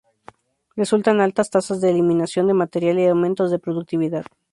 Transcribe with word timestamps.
Resultan 0.75 1.21
altas 1.21 1.51
tasas 1.51 1.79
de 1.79 1.91
eliminación 1.91 2.47
de 2.47 2.55
material 2.55 2.97
y 2.97 3.05
aumentos 3.05 3.51
de 3.51 3.59
productividad. 3.59 4.25